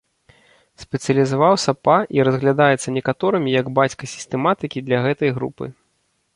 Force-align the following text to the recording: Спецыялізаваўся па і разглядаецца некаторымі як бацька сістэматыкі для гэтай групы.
Спецыялізаваўся 0.83 1.71
па 1.89 1.97
і 2.17 2.25
разглядаецца 2.29 2.95
некаторымі 2.97 3.49
як 3.59 3.65
бацька 3.81 4.03
сістэматыкі 4.17 4.79
для 4.89 4.97
гэтай 5.09 5.29
групы. 5.41 5.65